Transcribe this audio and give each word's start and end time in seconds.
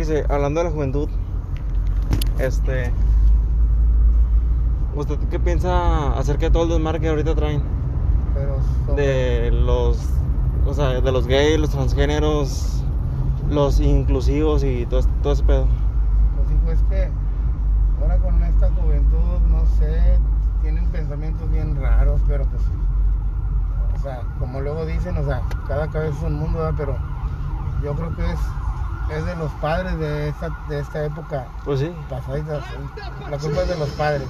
fíjese, 0.00 0.24
hablando 0.32 0.60
de 0.60 0.64
la 0.64 0.72
juventud, 0.72 1.08
este. 2.38 2.90
¿Usted 4.94 5.18
qué 5.30 5.38
piensa 5.38 6.18
acerca 6.18 6.46
de 6.46 6.50
todo 6.50 6.62
el 6.64 6.68
desmarque 6.70 7.00
que 7.02 7.08
ahorita 7.10 7.34
traen? 7.34 7.62
Pero 8.34 8.56
sobre- 8.86 9.02
De 9.06 9.50
los. 9.50 9.98
O 10.66 10.72
sea, 10.74 11.00
de 11.00 11.12
los 11.12 11.26
gays, 11.26 11.58
los 11.60 11.70
transgéneros, 11.70 12.82
los 13.50 13.80
inclusivos 13.80 14.64
y 14.64 14.86
todo, 14.86 15.02
todo 15.22 15.32
ese 15.34 15.42
pedo. 15.42 15.66
Pues 16.36 16.50
hijo, 16.50 16.72
es 16.72 16.82
que 16.90 17.10
ahora 18.00 18.16
con 18.18 18.42
esta 18.42 18.70
juventud, 18.70 19.40
no 19.50 19.66
sé, 19.78 20.18
tienen 20.62 20.84
pensamientos 20.86 21.50
bien 21.50 21.76
raros, 21.80 22.20
pero 22.26 22.44
pues, 22.46 22.62
o 23.96 24.02
sea, 24.02 24.22
como 24.38 24.60
luego 24.60 24.86
dicen, 24.86 25.16
o 25.18 25.24
sea, 25.24 25.42
cada 25.68 25.88
cabeza 25.88 26.16
es 26.18 26.24
un 26.24 26.38
mundo, 26.38 26.58
¿verdad? 26.58 26.74
pero 26.76 26.96
yo 27.82 27.94
creo 27.94 28.14
que 28.16 28.24
es, 28.32 28.38
es 29.10 29.24
de 29.24 29.34
los 29.36 29.52
padres 29.52 29.98
de 29.98 30.28
esta, 30.28 30.50
de 30.66 30.80
esta 30.80 31.04
época 31.04 31.48
Pues 31.64 31.80
sí. 31.80 31.94
pasadita, 32.08 32.60
la 33.28 33.38
culpa 33.38 33.62
es 33.62 33.68
de 33.68 33.76
los 33.76 33.90
padres, 33.90 34.28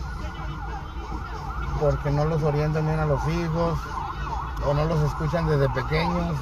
porque 1.79 2.11
no 2.11 2.25
los 2.25 2.43
orientan 2.43 2.87
bien 2.87 2.99
a 3.01 3.07
los 3.07 3.27
hijos, 3.29 3.79
o 4.65 4.75
no 4.75 4.85
los 4.87 5.01
escuchan 5.03 5.47
desde 5.47 5.69
pequeños, 5.69 6.39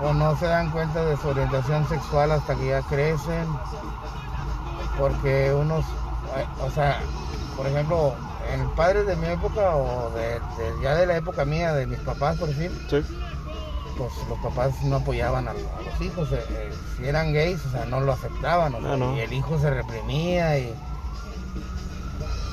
o 0.00 0.12
no 0.12 0.36
se 0.36 0.46
dan 0.46 0.70
cuenta 0.70 1.04
de 1.04 1.16
su 1.16 1.28
orientación 1.28 1.86
sexual 1.86 2.32
hasta 2.32 2.54
que 2.56 2.68
ya 2.68 2.82
crecen, 2.82 3.58
porque 4.96 5.52
unos, 5.52 5.86
eh, 6.36 6.46
o 6.60 6.70
sea, 6.70 7.00
por 7.56 7.66
ejemplo, 7.66 8.14
en 8.52 8.68
padres 8.70 9.06
de 9.06 9.16
mi 9.16 9.26
época 9.28 9.74
o 9.76 10.10
de, 10.10 10.40
de- 10.56 10.80
ya 10.80 10.94
de 10.94 11.06
la 11.06 11.16
época 11.16 11.44
mía, 11.44 11.72
de 11.72 11.86
mis 11.86 12.00
papás, 12.00 12.36
por 12.36 12.48
decir, 12.48 12.72
Sí. 12.88 13.04
Pues 13.98 14.12
los 14.28 14.38
papás 14.38 14.82
no 14.84 14.96
apoyaban 14.96 15.48
a, 15.48 15.50
a 15.50 15.54
los 15.54 16.00
hijos. 16.00 16.30
eh, 16.32 16.40
eh, 16.50 16.70
si 16.96 17.06
eran 17.06 17.32
gays, 17.32 17.64
o 17.66 17.70
sea, 17.70 17.84
no 17.86 18.00
lo 18.00 18.12
aceptaban. 18.12 18.74
o 18.74 18.80
sea, 18.80 18.92
Ah, 18.92 18.96
no. 18.96 19.16
Y 19.16 19.20
el 19.20 19.32
hijo 19.32 19.58
se 19.58 19.68
reprimía 19.70 20.58
y 20.58 20.72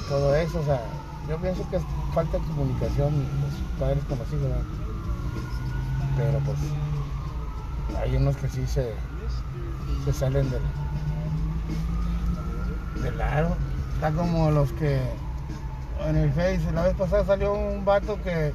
todo 0.09 0.35
eso. 0.35 0.59
O 0.59 0.66
sea, 0.66 0.81
yo 1.29 1.38
pienso 1.38 1.67
que 1.69 1.77
es 1.77 1.83
falta 2.13 2.38
de 2.38 2.43
comunicación 2.45 3.13
los 3.41 3.79
padres 3.79 4.03
con 4.09 4.17
los 4.19 4.27
hijos. 4.29 4.41
¿verdad? 4.41 4.63
Pero 6.17 6.39
pues 6.39 6.57
hay 8.01 8.16
unos 8.16 8.35
que 8.38 8.49
sí 8.49 8.66
se, 8.67 8.93
se 10.05 10.13
salen 10.13 10.49
del, 10.49 10.61
del 13.03 13.21
aro. 13.21 13.55
Está 13.95 14.11
como 14.11 14.51
los 14.51 14.71
que 14.73 14.99
en 16.05 16.16
el 16.17 16.31
Face, 16.33 16.71
la 16.73 16.83
vez 16.83 16.95
pasada 16.95 17.25
salió 17.25 17.53
un 17.53 17.85
vato 17.85 18.21
que 18.21 18.53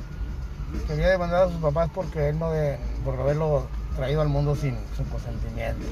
quería 0.87 1.09
demandar 1.09 1.45
a 1.49 1.51
sus 1.51 1.61
papás 1.61 1.91
porque 1.95 2.29
él 2.29 2.39
no 2.39 2.51
de, 2.51 2.77
por 3.05 3.19
haberlo 3.19 3.67
traído 3.97 4.21
al 4.23 4.29
mundo 4.29 4.55
sin 4.57 4.77
su 4.97 5.05
consentimiento. 5.09 5.85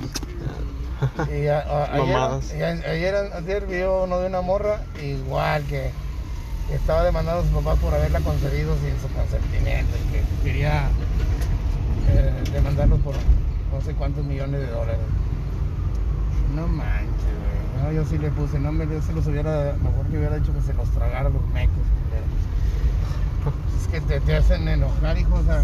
Y 1.33 1.47
a- 1.47 1.61
a- 1.61 1.95
ayer, 1.95 2.07
Mamadas. 2.17 2.53
y 2.55 2.62
a- 2.62 2.71
ayer, 2.91 3.15
ayer 3.34 3.67
vio 3.67 4.05
uno 4.05 4.19
de 4.19 4.27
una 4.27 4.41
morra 4.41 4.81
igual 5.03 5.62
que 5.65 5.91
estaba 6.73 7.05
demandando 7.05 7.43
a 7.43 7.45
sus 7.45 7.53
papás 7.62 7.79
por 7.79 7.95
haberla 7.95 8.21
concebido 8.21 8.75
sin 8.79 8.99
su 9.01 9.09
consentimiento 9.15 9.93
y 9.97 10.12
que 10.12 10.23
quería 10.45 10.89
eh, 12.11 12.33
demandarlos 12.53 12.99
por 13.01 13.15
no 13.15 13.81
sé 13.84 13.95
cuántos 13.95 14.25
millones 14.25 14.61
de 14.61 14.67
dólares. 14.69 15.01
No 16.56 16.67
manches, 16.67 17.06
güey. 17.15 17.84
No, 17.84 17.93
yo 17.93 18.05
sí 18.09 18.19
le 18.19 18.31
puse, 18.31 18.59
no 18.59 18.73
me 18.73 18.87
yo 18.87 19.01
se 19.03 19.12
los 19.12 19.27
hubiera, 19.27 19.75
mejor 19.83 20.06
que 20.11 20.19
hubiera 20.19 20.37
dicho 20.37 20.53
que 20.55 20.62
se 20.62 20.73
los 20.75 20.89
tragara 20.91 21.29
los 21.29 21.47
mecos. 21.53 21.77
Es 23.79 23.89
que 23.89 24.01
te, 24.01 24.21
te 24.21 24.37
hacen 24.37 24.69
enojar, 24.69 25.17
hijo, 25.19 25.37
o 25.37 25.43
sea, 25.43 25.62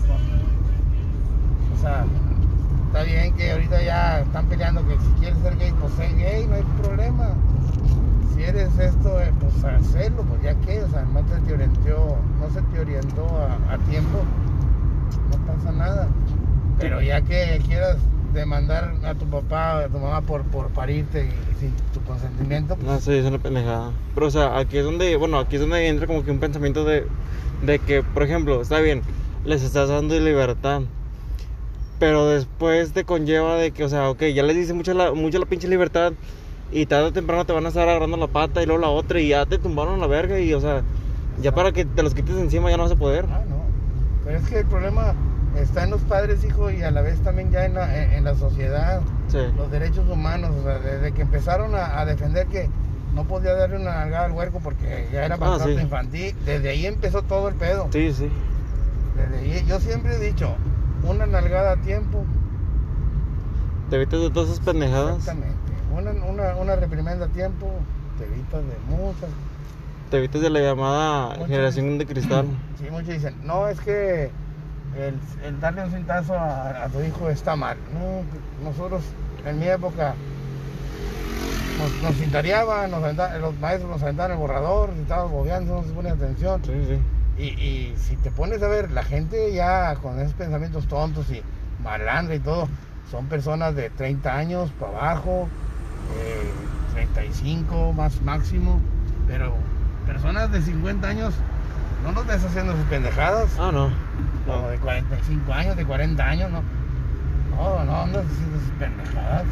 está 2.86 3.02
bien 3.02 3.34
que 3.34 3.50
ahorita 3.50 3.82
ya 3.82 4.20
están 4.20 4.46
peleando 4.46 4.86
que 4.86 4.94
si 4.94 5.20
quieres 5.20 5.38
ser 5.40 5.56
gay, 5.58 5.72
pues 5.80 5.92
sé 5.94 6.14
gay, 6.14 6.46
no 6.46 6.54
hay 6.54 6.62
problema. 6.80 7.34
Si 8.34 8.42
eres 8.42 8.78
esto, 8.78 9.20
eh, 9.20 9.32
pues 9.40 9.64
hacerlo, 9.64 10.22
pues 10.22 10.42
ya 10.42 10.54
que, 10.54 10.82
o 10.82 10.88
sea, 10.88 11.02
no 11.12 11.22
te, 11.22 11.36
te 11.40 11.54
orientó, 11.54 12.16
no 12.40 12.50
se 12.50 12.62
te 12.62 12.80
orientó 12.80 13.26
a, 13.68 13.78
tiempo, 13.90 14.22
no 15.30 15.52
pasa 15.52 15.72
nada. 15.72 16.08
Pero 16.78 17.00
ya 17.00 17.20
que 17.20 17.60
quieras 17.66 17.98
demandar 18.32 18.94
a 19.04 19.14
tu 19.14 19.26
papá 19.26 19.76
o 19.76 19.78
a 19.78 19.88
tu 19.88 19.98
mamá 19.98 20.20
por, 20.20 20.42
por 20.44 20.68
parirte 20.68 21.26
y 21.26 21.60
sin 21.60 21.72
tu 21.92 22.00
consentimiento, 22.02 22.76
pues, 22.76 22.86
No, 22.86 23.00
sí, 23.00 23.12
es 23.12 23.26
una 23.26 23.38
pendejada. 23.38 23.92
Pero, 24.14 24.26
o 24.26 24.30
sea, 24.30 24.56
aquí 24.58 24.78
es 24.78 24.84
donde, 24.84 25.16
bueno, 25.16 25.38
aquí 25.38 25.56
es 25.56 25.60
donde 25.60 25.88
entra 25.88 26.06
como 26.06 26.24
que 26.24 26.30
un 26.30 26.38
pensamiento 26.38 26.84
de, 26.84 27.06
de 27.66 27.78
que, 27.78 28.02
por 28.02 28.22
ejemplo, 28.22 28.60
está 28.62 28.80
bien, 28.80 29.02
les 29.44 29.62
estás 29.62 29.88
dando 29.88 30.18
libertad. 30.18 30.82
Pero 31.98 32.26
después 32.28 32.92
te 32.92 33.04
conlleva 33.04 33.56
de 33.56 33.70
que, 33.70 33.84
o 33.84 33.88
sea, 33.88 34.10
ok, 34.10 34.22
ya 34.34 34.42
les 34.42 34.56
dice 34.56 34.74
mucho 34.74 34.94
la, 34.94 35.12
mucho 35.12 35.38
la 35.38 35.46
pinche 35.46 35.68
libertad. 35.68 36.12
Y 36.72 36.86
tarde 36.86 37.06
o 37.06 37.12
temprano 37.12 37.44
te 37.44 37.52
van 37.52 37.64
a 37.66 37.68
estar 37.68 37.88
agarrando 37.88 38.16
la 38.16 38.26
pata 38.26 38.62
y 38.62 38.66
luego 38.66 38.80
la 38.80 38.88
otra. 38.88 39.20
Y 39.20 39.28
ya 39.28 39.46
te 39.46 39.58
tumbaron 39.58 40.00
la 40.00 40.06
verga. 40.08 40.40
Y, 40.40 40.52
o 40.54 40.60
sea, 40.60 40.82
ya 41.40 41.52
para 41.52 41.70
que 41.72 41.84
te 41.84 42.02
los 42.02 42.14
quites 42.14 42.36
encima 42.36 42.68
ya 42.70 42.76
no 42.76 42.82
vas 42.82 42.92
a 42.92 42.96
poder. 42.96 43.26
ah, 43.30 43.42
no. 43.48 43.62
Pero 44.24 44.38
es 44.38 44.48
que 44.48 44.58
el 44.60 44.66
problema 44.66 45.14
está 45.56 45.84
en 45.84 45.90
los 45.90 46.00
padres, 46.02 46.42
hijo, 46.44 46.70
y 46.70 46.82
a 46.82 46.90
la 46.90 47.02
vez 47.02 47.20
también 47.20 47.50
ya 47.52 47.64
en 47.64 47.74
la, 47.74 48.02
en- 48.02 48.12
en 48.14 48.24
la 48.24 48.34
sociedad. 48.34 49.00
Sí. 49.28 49.38
los 49.56 49.70
derechos 49.70 50.04
humanos, 50.10 50.50
o 50.60 50.62
sea, 50.64 50.78
desde 50.78 51.12
que 51.12 51.22
empezaron 51.22 51.74
a, 51.74 52.00
a 52.00 52.04
defender 52.06 52.46
que 52.48 52.68
no 53.14 53.24
podía 53.24 53.54
darle 53.54 53.76
una 53.76 53.94
nalgada 53.94 54.26
al 54.26 54.32
huerco 54.32 54.60
porque 54.60 55.08
ya 55.12 55.24
era 55.24 55.34
Ah, 55.36 55.38
maltrato 55.38 55.74
sí. 55.76 55.80
infantil, 55.82 56.34
desde 56.44 56.68
ahí 56.70 56.86
empezó 56.86 57.22
todo 57.22 57.48
el 57.48 57.54
pedo. 57.54 57.88
Sí, 57.92 58.12
sí. 58.12 58.28
Desde 59.16 59.38
ahí, 59.38 59.64
yo 59.66 59.78
siempre 59.80 60.16
he 60.16 60.18
dicho, 60.18 60.50
una 61.04 61.26
nalgada 61.26 61.72
a 61.72 61.76
tiempo, 61.76 62.24
Te 63.90 63.96
evitas 63.96 64.20
de 64.20 64.30
todas 64.30 64.48
esas 64.50 64.64
pendejadas. 64.64 65.18
exactamente. 65.18 65.54
Una, 65.96 66.10
una, 66.24 66.56
una 66.56 66.74
reprimenda 66.76 67.26
a 67.26 67.28
tiempo, 67.28 67.70
te 68.18 68.24
evitas 68.24 68.62
de 68.64 68.76
muchas. 68.96 69.28
Te 70.10 70.16
evitas 70.18 70.40
de 70.40 70.50
la 70.50 70.60
llamada 70.60 71.28
Muchas. 71.30 71.46
generación 71.48 71.98
de 71.98 72.06
cristal. 72.06 72.46
Sí, 72.78 72.90
muchos 72.90 73.08
dicen, 73.08 73.34
no, 73.44 73.68
es 73.68 73.80
que 73.80 74.30
el, 74.98 75.18
el 75.44 75.60
darle 75.60 75.84
un 75.84 75.90
cintazo 75.92 76.34
a, 76.34 76.84
a 76.84 76.88
tu 76.88 77.00
hijo 77.02 77.30
está 77.30 77.54
mal. 77.56 77.76
No, 77.92 78.68
nosotros 78.68 79.02
en 79.46 79.58
mi 79.60 79.66
época 79.68 80.14
nos, 81.78 82.02
nos 82.02 82.14
cintareaban, 82.16 82.90
nos 82.90 83.02
aventa- 83.02 83.36
los 83.38 83.58
maestros 83.58 83.90
nos 83.90 84.02
aventaban 84.02 84.32
el 84.32 84.38
borrador, 84.38 84.90
si 84.94 85.00
estabas 85.02 85.30
bobeando, 85.30 85.76
no 85.76 85.84
se 85.84 85.92
ponía 85.92 86.12
atención. 86.12 86.60
Sí, 86.64 86.72
sí. 86.88 86.98
Y, 87.36 87.44
y 87.46 87.94
si 87.96 88.16
te 88.16 88.30
pones 88.30 88.62
a 88.62 88.68
ver, 88.68 88.90
la 88.92 89.02
gente 89.02 89.52
ya 89.52 89.94
con 89.96 90.18
esos 90.20 90.34
pensamientos 90.34 90.86
tontos 90.86 91.28
y 91.30 91.42
malandra 91.82 92.34
y 92.36 92.40
todo, 92.40 92.68
son 93.10 93.26
personas 93.26 93.74
de 93.74 93.90
30 93.90 94.34
años 94.36 94.70
para 94.78 94.92
abajo, 94.92 95.48
eh, 96.16 96.50
35 96.94 97.92
más 97.92 98.20
máximo, 98.22 98.80
pero 99.26 99.52
personas 100.06 100.50
de 100.52 100.62
50 100.62 101.08
años 101.08 101.34
no 102.04 102.12
nos 102.12 102.26
ves 102.26 102.44
haciendo 102.44 102.72
sus 102.76 102.84
pendejadas. 102.84 103.50
Ah, 103.58 103.70
no. 103.72 103.88
No, 104.46 104.62
No. 104.62 104.68
de 104.68 104.76
45 104.78 105.52
años, 105.52 105.76
de 105.76 105.84
40 105.84 106.24
años, 106.24 106.50
no. 106.50 106.62
No, 107.56 107.84
no 107.84 108.02
andas 108.02 108.24
haciendo 108.26 108.58
sus 108.60 108.70
pendejadas. 108.78 109.44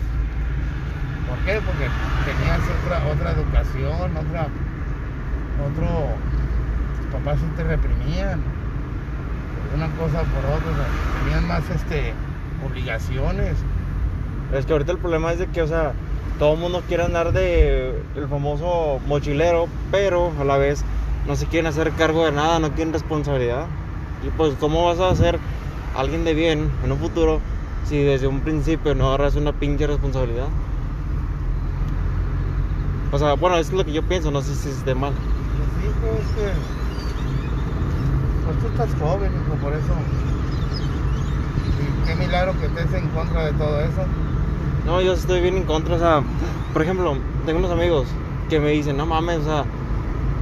¿Por 1.32 1.38
qué? 1.46 1.62
Porque 1.64 1.88
tenías 2.26 2.60
otra, 2.84 3.02
otra 3.10 3.30
educación, 3.32 4.16
otra, 4.16 4.48
otro, 5.64 5.88
tus 6.98 7.06
papás 7.06 7.38
sí 7.40 7.46
te 7.56 7.64
reprimían. 7.64 8.42
Una 9.74 9.86
cosa 9.96 10.24
por 10.24 10.44
otra, 10.44 10.84
tenían 11.24 11.48
más 11.48 11.62
este 11.70 12.12
obligaciones. 12.68 13.56
Es 14.52 14.66
que 14.66 14.72
ahorita 14.74 14.92
el 14.92 14.98
problema 14.98 15.32
es 15.32 15.38
de 15.38 15.46
que, 15.46 15.62
o 15.62 15.66
sea, 15.66 15.92
todo 16.38 16.52
el 16.52 16.60
mundo 16.60 16.82
quiere 16.86 17.04
andar 17.04 17.32
de 17.32 17.98
el 18.14 18.28
famoso 18.28 19.00
mochilero, 19.06 19.68
pero 19.90 20.32
a 20.38 20.44
la 20.44 20.58
vez 20.58 20.84
no 21.26 21.34
se 21.34 21.46
quieren 21.46 21.66
hacer 21.66 21.92
cargo 21.92 22.26
de 22.26 22.32
nada, 22.32 22.58
no 22.58 22.72
quieren 22.72 22.92
responsabilidad. 22.92 23.68
Y 24.22 24.28
pues, 24.36 24.52
¿cómo 24.60 24.84
vas 24.84 25.00
a 25.00 25.16
ser 25.16 25.38
alguien 25.96 26.24
de 26.24 26.34
bien 26.34 26.70
en 26.84 26.92
un 26.92 26.98
futuro 26.98 27.40
si 27.88 28.02
desde 28.02 28.26
un 28.26 28.40
principio 28.40 28.94
no 28.94 29.08
agarras 29.08 29.34
una 29.36 29.54
pinche 29.54 29.86
responsabilidad? 29.86 30.48
O 33.12 33.18
sea, 33.18 33.34
bueno, 33.34 33.58
es 33.58 33.70
lo 33.72 33.84
que 33.84 33.92
yo 33.92 34.02
pienso, 34.02 34.30
no 34.30 34.40
sé 34.40 34.54
si 34.54 34.70
esté 34.70 34.94
mal. 34.94 35.12
Pues 35.12 35.68
sí, 35.78 35.94
pues 36.00 36.12
es 36.14 36.34
que. 36.34 36.52
Pues 38.46 38.58
tú 38.58 38.66
estás 38.68 38.88
joven, 38.98 39.30
hijo, 39.32 39.54
por 39.62 39.74
eso. 39.74 39.92
Y 41.78 42.06
qué 42.06 42.14
milagro 42.16 42.54
que 42.58 42.66
estés 42.66 42.94
en 42.94 43.08
contra 43.08 43.44
de 43.44 43.52
todo 43.52 43.80
eso. 43.80 44.02
No, 44.86 45.02
yo 45.02 45.12
estoy 45.12 45.42
bien 45.42 45.58
en 45.58 45.64
contra, 45.64 45.96
o 45.96 45.98
sea, 45.98 46.22
por 46.72 46.82
ejemplo, 46.82 47.16
tengo 47.44 47.58
unos 47.58 47.70
amigos 47.70 48.08
que 48.48 48.58
me 48.58 48.70
dicen, 48.70 48.96
no 48.96 49.04
mames, 49.04 49.40
o 49.40 49.44
sea, 49.44 49.64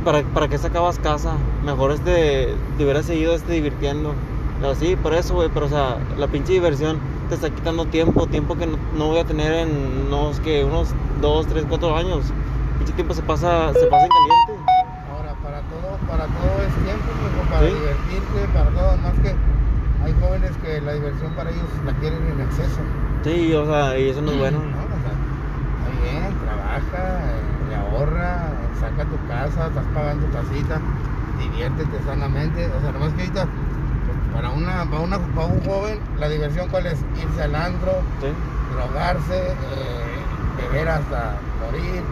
¿para, 0.05 0.22
para 0.22 0.46
qué 0.49 0.56
sacabas 0.56 1.00
casa? 1.00 1.32
Mejor 1.64 1.90
este, 1.90 2.55
te 2.78 2.84
hubieras 2.84 3.05
seguido 3.05 3.34
este 3.34 3.52
divirtiendo. 3.52 4.14
Pero 4.61 4.75
sí, 4.76 4.94
por 4.94 5.12
eso, 5.14 5.34
güey, 5.34 5.50
pero 5.52 5.67
o 5.67 5.69
sea, 5.69 5.99
la 6.17 6.28
pinche 6.28 6.52
diversión 6.52 6.99
te 7.28 7.34
está 7.34 7.50
quitando 7.50 7.87
tiempo, 7.87 8.26
tiempo 8.26 8.56
que 8.56 8.67
no, 8.67 8.76
no 8.96 9.08
voy 9.08 9.19
a 9.19 9.25
tener 9.25 9.52
en 9.55 10.06
unos, 10.06 10.38
que 10.40 10.64
unos 10.64 10.88
2, 11.20 11.46
3, 11.49 11.64
4 11.69 11.96
años. 11.96 12.25
Tiempo 12.95 13.15
se 13.15 13.23
pasa, 13.23 13.73
se 13.73 13.87
pasa 13.87 14.05
en 14.07 14.11
caliente. 14.11 14.65
Ahora, 15.11 15.35
para 15.43 15.63
todo, 15.63 15.97
para 16.07 16.27
todo 16.27 16.63
es 16.63 16.75
tiempo, 16.85 17.05
para 17.51 17.67
Sí. 17.67 17.75
divertirte, 17.75 18.49
para 18.53 18.71
todo, 18.71 18.97
más 18.99 19.15
que 19.21 19.35
hay 20.05 20.15
jóvenes 20.21 20.51
que 20.63 20.81
la 20.81 20.93
diversión 20.93 21.33
para 21.35 21.51
ellos 21.51 21.69
la 21.87 21.93
quieren 21.95 22.27
en 22.27 22.41
exceso. 22.41 22.81
Sí, 23.25 23.55
o 23.55 23.67
sea, 23.67 23.99
y 23.99 24.09
eso 24.11 24.21
no 24.23 24.33
es 24.33 24.39
bueno. 24.39 24.59
¿no? 24.59 24.67
O 24.67 25.01
sea, 25.01 26.31
trabaja, 26.45 27.21
eh, 27.21 27.69
le 27.69 27.77
ahorra, 27.77 28.49
saca 28.81 29.05
tu 29.05 29.17
casa, 29.29 29.67
estás 29.69 29.85
pagando 29.95 30.27
tu 30.27 30.33
casita, 30.33 30.81
diviértete 31.39 31.99
sanamente. 32.05 32.67
O 32.77 32.81
sea, 32.81 32.93
nomás 32.93 33.13
que 33.15 33.23
ahorita, 33.23 33.47
para, 34.35 34.51
una, 34.51 34.85
para, 34.91 35.01
una, 35.03 35.19
para 35.19 35.47
un 35.47 35.61
joven, 35.65 36.01
la 36.19 36.29
diversión 36.29 36.69
cuál 36.69 36.87
es? 36.87 36.99
Irse 37.23 37.43
al 37.43 37.55
antro, 37.55 37.93
Sí. 38.21 38.29
drogarse, 38.75 39.53
eh, 39.53 40.21
beber 40.57 40.89
hasta 40.89 41.35
morir. 41.65 42.03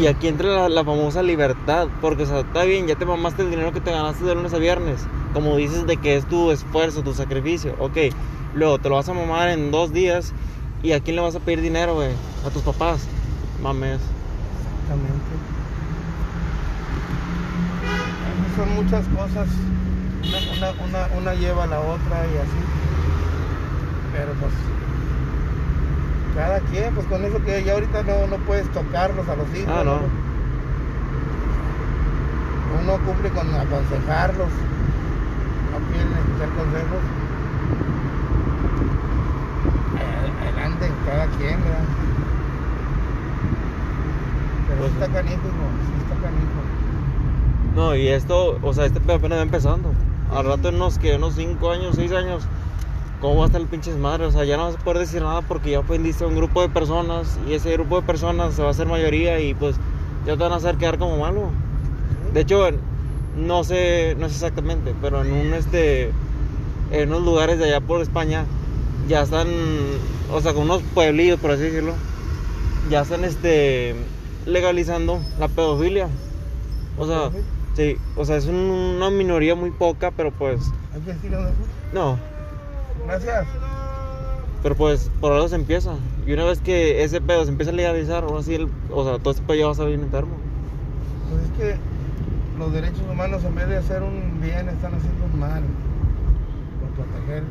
Y 0.00 0.06
aquí 0.06 0.28
entra 0.28 0.48
la, 0.48 0.68
la 0.68 0.84
famosa 0.84 1.22
libertad, 1.22 1.88
porque 2.00 2.24
está 2.24 2.64
bien, 2.64 2.86
ya 2.86 2.96
te 2.96 3.06
mamaste 3.06 3.42
el 3.42 3.50
dinero 3.50 3.72
que 3.72 3.80
te 3.80 3.90
ganaste 3.90 4.24
de 4.24 4.34
lunes 4.34 4.52
a 4.52 4.58
viernes, 4.58 5.06
como 5.32 5.56
dices 5.56 5.86
de 5.86 5.96
que 5.96 6.16
es 6.16 6.26
tu 6.26 6.50
esfuerzo, 6.50 7.02
tu 7.02 7.14
sacrificio, 7.14 7.74
ok, 7.78 7.96
luego 8.54 8.78
te 8.78 8.88
lo 8.90 8.96
vas 8.96 9.08
a 9.08 9.14
mamar 9.14 9.48
en 9.48 9.70
dos 9.70 9.92
días 9.92 10.34
y 10.82 10.92
a 10.92 11.00
quién 11.00 11.16
le 11.16 11.22
vas 11.22 11.34
a 11.34 11.40
pedir 11.40 11.62
dinero, 11.62 11.94
güey, 11.94 12.10
a 12.46 12.50
tus 12.50 12.62
papás, 12.62 13.06
mames, 13.62 14.00
Exactamente. 14.86 15.34
Son 18.56 18.74
muchas 18.76 19.04
cosas. 19.08 19.48
Una, 20.88 21.08
una 21.18 21.34
lleva 21.34 21.64
a 21.64 21.66
la 21.66 21.80
otra 21.80 22.26
y 22.26 22.38
así. 22.38 22.62
Pero 24.12 24.32
pues. 24.34 24.52
Cada 26.36 26.60
quien, 26.60 26.94
pues 26.94 27.06
con 27.06 27.24
eso 27.24 27.42
que 27.44 27.64
ya 27.64 27.72
ahorita 27.72 28.02
no, 28.02 28.26
no 28.26 28.36
puedes 28.44 28.68
tocarlos 28.70 29.26
a 29.28 29.36
los 29.36 29.48
hijos. 29.54 29.72
Ah, 29.74 29.82
no. 29.84 30.00
Uno 32.82 32.98
cumple 33.06 33.30
con 33.30 33.48
aconsejarlos. 33.54 34.48
No 35.72 35.78
quieren 35.90 36.12
escuchar 36.12 36.48
consejos. 36.50 37.02
Eh, 39.98 40.48
Adelante, 40.48 40.90
cada 41.06 41.26
quien, 41.38 41.58
¿verdad? 41.62 41.84
Pero 44.68 44.80
Pues 44.80 44.90
sí 44.92 44.98
está 45.00 45.12
canijo, 45.12 45.34
hijo. 45.34 45.66
Sí 45.86 46.02
está 46.02 46.14
canijo. 46.16 46.60
no, 47.76 47.94
y 47.96 48.08
esto, 48.08 48.58
o 48.62 48.72
sea, 48.74 48.84
este 48.84 49.00
pedo 49.00 49.16
apenas 49.16 49.38
va 49.38 49.42
empezando, 49.42 49.92
al 50.34 50.44
rato 50.46 50.68
en 50.68 50.74
unos, 50.76 50.98
que 50.98 51.16
unos 51.16 51.34
5 51.34 51.70
años, 51.70 51.96
6 51.96 52.12
años, 52.12 52.46
¿cómo 53.20 53.36
va 53.36 53.44
a 53.44 53.46
estar 53.46 53.60
el 53.60 53.66
pinche 53.66 53.90
desmadre? 53.90 54.24
O 54.26 54.30
sea, 54.30 54.44
ya 54.44 54.56
no 54.56 54.64
vas 54.64 54.74
a 54.74 54.78
poder 54.78 54.98
decir 55.00 55.22
nada 55.22 55.42
porque 55.42 55.70
ya 55.70 55.78
aprendiste 55.78 56.24
a 56.24 56.26
un 56.26 56.36
grupo 56.36 56.62
de 56.62 56.68
personas 56.68 57.38
y 57.48 57.54
ese 57.54 57.72
grupo 57.72 58.00
de 58.00 58.06
personas 58.06 58.54
se 58.54 58.62
va 58.62 58.68
a 58.68 58.70
hacer 58.72 58.86
mayoría 58.86 59.40
y 59.40 59.54
pues 59.54 59.76
ya 60.26 60.36
te 60.36 60.42
van 60.42 60.52
a 60.52 60.56
hacer 60.56 60.76
quedar 60.76 60.98
como 60.98 61.18
malo. 61.18 61.50
De 62.32 62.40
hecho, 62.40 62.68
no 63.36 63.64
sé, 63.64 64.16
no 64.18 64.28
sé 64.28 64.34
exactamente, 64.34 64.94
pero 65.00 65.22
en 65.24 65.32
un 65.32 65.54
este 65.54 66.10
en 66.92 67.08
unos 67.08 67.22
lugares 67.22 67.58
de 67.58 67.64
allá 67.64 67.80
por 67.80 68.00
España 68.00 68.44
ya 69.08 69.22
están, 69.22 69.48
o 70.32 70.40
sea, 70.40 70.52
con 70.54 70.62
unos 70.64 70.82
pueblillos 70.94 71.38
por 71.40 71.50
así 71.52 71.62
decirlo, 71.62 71.94
ya 72.90 73.02
están 73.02 73.24
este 73.24 73.94
legalizando 74.46 75.18
la 75.40 75.48
pedofilia. 75.48 76.08
O 76.98 77.06
sea, 77.06 77.30
sí, 77.74 77.96
o 78.16 78.24
sea, 78.24 78.36
es 78.36 78.46
un- 78.46 78.54
una 78.96 79.10
minoría 79.10 79.54
muy 79.54 79.70
poca, 79.70 80.10
pero 80.10 80.30
pues 80.30 80.60
Hay 80.94 81.00
que 81.02 81.12
decirlo 81.12 81.42
de 81.44 81.52
no, 81.92 82.18
Gracias. 83.04 83.46
pero 84.62 84.74
pues 84.74 85.10
por 85.20 85.32
algo 85.32 85.48
se 85.48 85.54
empieza. 85.54 85.92
Y 86.26 86.32
una 86.32 86.44
vez 86.44 86.60
que 86.60 87.04
ese 87.04 87.20
pedo 87.20 87.44
se 87.44 87.50
empieza 87.50 87.70
a 87.70 87.74
legalizar, 87.74 88.24
ahora 88.24 88.42
sí, 88.42 88.54
el- 88.56 88.68
o 88.90 89.04
sea, 89.04 89.18
todo 89.20 89.30
este 89.30 89.42
pedo 89.44 89.56
ya 89.58 89.64
va 89.66 89.70
a 89.70 89.72
estar 89.72 89.86
bien 89.86 90.00
enfermo. 90.00 90.32
Pues 91.30 91.42
es 91.44 91.50
que 91.52 91.78
los 92.58 92.72
derechos 92.72 93.02
humanos 93.08 93.44
en 93.44 93.54
vez 93.54 93.68
de 93.68 93.76
hacer 93.76 94.02
un 94.02 94.40
bien 94.42 94.68
están 94.68 94.94
haciendo 94.94 95.24
un 95.32 95.38
mal. 95.38 95.62
Por 96.80 97.04
proteger 97.04 97.44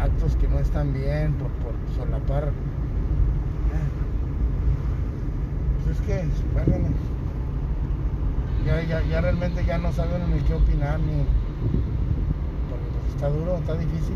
actos 0.00 0.36
que 0.36 0.46
no 0.46 0.60
están 0.60 0.92
bien, 0.92 1.32
por, 1.34 1.50
por 1.50 1.72
solapar. 1.96 2.52
Pues 5.84 5.96
es 5.98 6.02
que, 6.06 6.24
bueno, 6.52 6.86
ya, 8.64 8.82
ya, 8.84 9.02
ya 9.08 9.20
realmente 9.20 9.64
ya 9.64 9.78
no 9.78 9.92
saben 9.92 10.30
ni 10.32 10.40
qué 10.42 10.54
opinar, 10.54 11.00
ni... 11.00 11.24
Porque 12.70 12.86
pues, 13.02 13.14
está 13.16 13.28
duro, 13.30 13.56
está 13.56 13.74
difícil. 13.74 14.14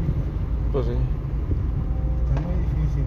Pues 0.76 0.88
sí. 0.88 0.92
está 0.92 2.40
muy 2.42 2.54
difícil. 2.58 3.04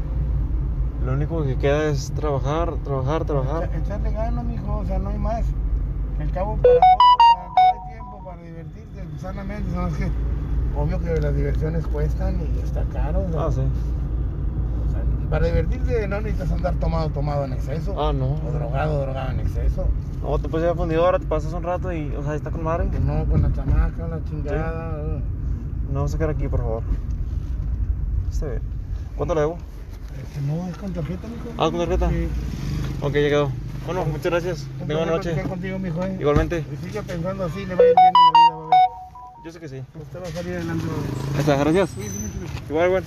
Lo 1.06 1.14
único 1.14 1.44
que 1.44 1.56
queda 1.58 1.84
es 1.86 2.12
trabajar, 2.14 2.74
trabajar, 2.84 3.26
trabajar. 3.26 3.70
Echa- 3.70 3.78
Echarle 3.78 4.12
ganas, 4.12 4.44
mijo, 4.44 4.78
o 4.78 4.86
sea, 4.86 4.98
no 4.98 5.10
hay 5.10 5.20
más. 5.20 5.46
Al 6.20 6.32
cabo, 6.32 6.58
para 6.58 6.74
todo, 6.74 6.80
para 7.36 7.48
todo 7.50 7.84
hay 7.86 7.94
tiempo, 7.94 8.22
para 8.26 8.42
divertirte 8.42 9.04
sanamente. 9.22 9.72
No, 9.76 9.86
es 9.86 9.94
que, 9.98 10.12
obvio 10.76 11.00
que 11.00 11.22
las 11.22 11.36
diversiones 11.36 11.86
cuestan 11.86 12.38
y 12.42 12.60
está 12.64 12.84
caro. 12.86 13.20
o 13.20 13.40
Ah, 13.40 13.52
sí. 13.52 13.62
o 13.62 14.92
sea, 14.92 15.04
para 15.30 15.46
divertirte 15.46 16.08
no 16.08 16.22
necesitas 16.22 16.52
andar 16.52 16.74
tomado, 16.78 17.10
tomado 17.12 17.46
en 17.46 17.54
exceso. 17.54 17.94
Ah, 18.02 18.12
no. 18.12 18.32
O 18.34 18.52
drogado, 18.52 19.02
drogado 19.02 19.30
en 19.34 19.42
exceso. 19.42 19.86
No, 20.24 20.40
te 20.40 20.50
puedes 20.50 20.66
ir 20.66 20.72
a 20.72 20.76
fundidora, 20.76 21.20
te 21.20 21.28
pasas 21.28 21.54
un 21.54 21.62
rato 21.62 21.94
y, 21.94 22.16
o 22.16 22.24
sea, 22.24 22.32
ahí 22.32 22.38
está 22.38 22.50
con 22.50 22.64
madre. 22.64 22.90
No 23.06 23.26
con 23.26 23.44
la 23.44 23.54
chamaca, 23.54 24.08
la 24.08 24.24
chingada. 24.24 25.02
eh. 25.04 25.22
No 25.94 26.02
vas 26.02 26.16
a 26.16 26.18
quedar 26.18 26.32
aquí, 26.32 26.48
por 26.48 26.62
favor. 26.62 26.84
Está 28.40 28.52
bien. 28.52 28.62
¿Cuánto 29.18 29.36
le 29.36 29.42
debo? 29.42 29.58
Este, 30.24 30.42
no, 30.48 30.66
es 30.70 30.78
con 30.78 30.94
tarjeta, 30.94 31.28
mijo. 31.28 31.50
Ah, 31.58 31.70
¿con 31.70 31.78
tarjeta? 31.78 32.10
Sí. 32.10 32.30
Ok, 33.02 33.14
ya 33.16 33.28
quedó. 33.28 33.52
Bueno, 33.86 34.06
muchas 34.06 34.32
gracias. 34.32 34.68
Tenga 34.80 34.96
buena 34.96 35.12
noche. 35.12 35.44
contigo, 35.44 35.78
mijo, 35.78 36.06
eh. 36.06 36.16
Igualmente. 36.22 36.64
Y 36.72 36.88
siga 36.88 37.02
pensando 37.02 37.44
así, 37.44 37.66
le 37.66 37.76
va 37.76 37.84
a 37.84 37.88
ir 37.88 37.96
bien 37.96 38.08
en 38.08 38.14
la 38.14 38.40
vida, 38.40 38.70
ver. 38.70 39.44
Yo 39.44 39.52
sé 39.52 39.60
que 39.60 39.68
sí. 39.68 39.84
Usted 39.94 40.22
va 40.22 40.28
a 40.30 40.32
salir 40.32 40.54
adelante, 40.56 40.86
va 40.88 40.94
a 40.94 41.32
ver. 41.32 41.40
Está, 41.42 41.56
gracias. 41.58 41.90
Sí, 41.90 42.04
sí, 42.04 42.10
sí. 42.10 42.64
Igual, 42.70 42.88
igual. 42.88 43.04